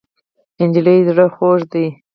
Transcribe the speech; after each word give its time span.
نجلۍ 0.67 0.97
زړه 1.07 1.25
خوږه 1.35 1.67
ده. 1.71 1.85